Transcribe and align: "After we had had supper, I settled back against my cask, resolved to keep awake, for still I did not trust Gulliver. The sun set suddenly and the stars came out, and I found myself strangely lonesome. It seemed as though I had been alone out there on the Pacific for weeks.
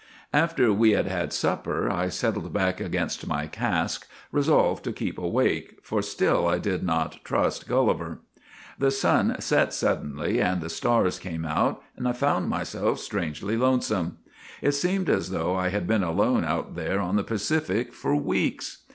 "After 0.43 0.73
we 0.73 0.93
had 0.93 1.05
had 1.05 1.31
supper, 1.31 1.87
I 1.91 2.09
settled 2.09 2.51
back 2.51 2.79
against 2.81 3.27
my 3.27 3.45
cask, 3.45 4.07
resolved 4.31 4.83
to 4.85 4.91
keep 4.93 5.19
awake, 5.19 5.77
for 5.83 6.01
still 6.01 6.47
I 6.47 6.57
did 6.57 6.81
not 6.81 7.23
trust 7.23 7.67
Gulliver. 7.67 8.17
The 8.79 8.89
sun 8.89 9.35
set 9.39 9.75
suddenly 9.75 10.41
and 10.41 10.59
the 10.59 10.69
stars 10.71 11.19
came 11.19 11.45
out, 11.45 11.83
and 11.95 12.07
I 12.07 12.13
found 12.13 12.49
myself 12.49 12.97
strangely 12.97 13.55
lonesome. 13.55 14.17
It 14.59 14.71
seemed 14.71 15.07
as 15.07 15.29
though 15.29 15.53
I 15.55 15.69
had 15.69 15.85
been 15.85 16.01
alone 16.01 16.45
out 16.45 16.73
there 16.73 16.99
on 16.99 17.15
the 17.15 17.23
Pacific 17.23 17.93
for 17.93 18.15
weeks. 18.15 18.79